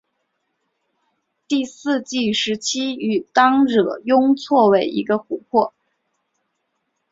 [1.47, 5.75] 第四纪时期与当惹雍错为一个湖泊。